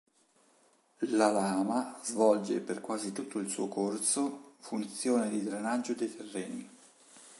[1.17, 6.69] La Lama svolge per quasi tutto il suo corso funzione di drenaggio dei terreni.